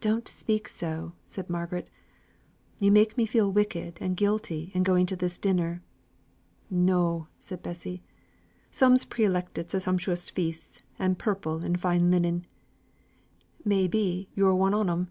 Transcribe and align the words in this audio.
"Don't 0.00 0.28
speak 0.28 0.68
so!" 0.68 1.14
said 1.26 1.50
Margaret. 1.50 1.90
"You'll 2.78 2.92
make 2.92 3.16
me 3.16 3.26
feel 3.26 3.50
wicked 3.50 3.98
and 4.00 4.16
guilty 4.16 4.70
in 4.74 4.84
going 4.84 5.06
to 5.06 5.16
this 5.16 5.38
dinner." 5.38 5.82
"No!" 6.70 7.26
said 7.40 7.60
Bessy. 7.60 8.00
"Some's 8.70 9.04
pre 9.04 9.24
elected 9.24 9.68
to 9.70 9.80
sumptuous 9.80 10.30
feasts, 10.30 10.84
and 11.00 11.18
purple 11.18 11.64
and 11.64 11.80
fine 11.80 12.12
linen, 12.12 12.46
may 13.64 13.88
be 13.88 14.28
yo're 14.36 14.54
one 14.54 14.72
on 14.72 14.88
'em. 14.88 15.08